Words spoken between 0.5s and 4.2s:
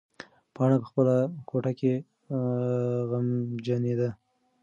پاڼه په خپله کوټه کې غمجنېده.